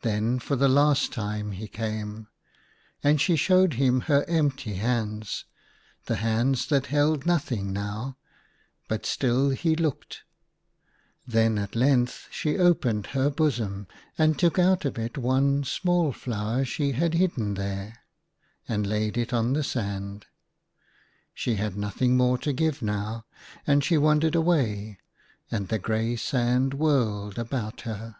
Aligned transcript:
Then 0.00 0.38
for 0.38 0.56
the 0.56 0.66
last 0.66 1.12
time 1.12 1.52
he 1.52 1.68
came. 1.68 2.28
And 3.04 3.20
she 3.20 3.36
showed 3.36 3.74
him 3.74 4.00
her 4.08 4.24
empty 4.26 4.76
hands, 4.76 5.44
the 6.06 6.16
hands 6.16 6.64
that 6.68 6.86
held 6.86 7.26
nothing 7.26 7.70
now. 7.70 8.16
But 8.88 9.04
still 9.04 9.50
he 9.50 9.76
looked. 9.76 10.22
THE 11.26 11.32
GARDENS 11.42 11.60
OF 11.64 11.70
PLEASURE. 11.72 11.84
55 11.84 11.84
Then 11.84 11.86
at 11.86 11.98
length 11.98 12.28
she 12.30 12.56
opened 12.56 13.06
her 13.08 13.28
bosom 13.28 13.86
and 14.16 14.38
took 14.38 14.58
out 14.58 14.86
of 14.86 14.98
it 14.98 15.18
one 15.18 15.64
small 15.64 16.12
flower 16.12 16.64
she 16.64 16.92
had 16.92 17.12
hidden 17.12 17.52
there, 17.52 17.98
and 18.66 18.86
laid 18.86 19.18
it 19.18 19.34
on 19.34 19.52
the 19.52 19.62
sand. 19.62 20.24
She 21.34 21.56
had 21.56 21.76
nothing 21.76 22.16
more 22.16 22.38
to 22.38 22.54
give 22.54 22.80
now, 22.80 23.26
and 23.66 23.84
she 23.84 23.98
wandered 23.98 24.34
away, 24.34 24.98
and 25.50 25.68
the 25.68 25.78
grey 25.78 26.16
sand 26.16 26.72
whirled 26.72 27.38
about 27.38 27.82
her. 27.82 28.16